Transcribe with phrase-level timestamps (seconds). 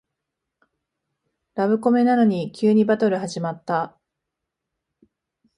[1.53, 3.95] ラブコメなのに急にバトル始まった